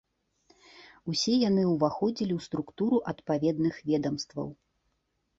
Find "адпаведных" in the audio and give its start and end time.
3.11-3.75